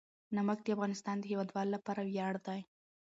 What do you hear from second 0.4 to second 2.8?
د افغانستان د هیوادوالو لپاره ویاړ دی.